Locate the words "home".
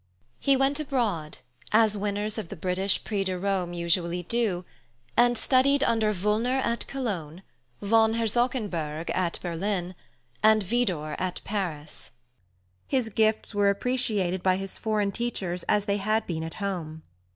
16.55-17.03